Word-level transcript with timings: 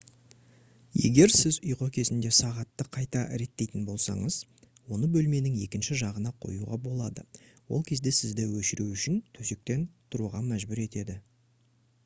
егер 1.01 1.31
сіз 1.39 1.57
ұйқы 1.71 1.87
кезінде 1.97 2.29
сағатты 2.37 2.85
қайта 2.95 3.19
реттейтін 3.41 3.83
болсаңыз 3.89 4.37
оны 4.95 5.09
бөлменің 5.15 5.59
екінші 5.65 5.97
жағына 6.01 6.31
қоюға 6.45 6.79
болады 6.87 7.25
ол 7.77 7.83
кезде 7.91 8.13
сізді 8.21 8.47
өшіру 8.63 8.87
үшін 8.95 9.19
төсектен 9.39 9.85
тұруға 10.17 10.41
мәжбүр 10.49 10.83
етеді 10.87 11.19